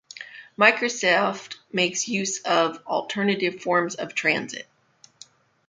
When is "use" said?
2.07-2.41